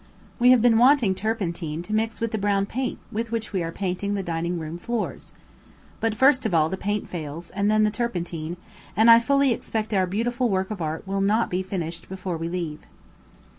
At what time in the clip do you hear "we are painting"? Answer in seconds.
3.53-4.15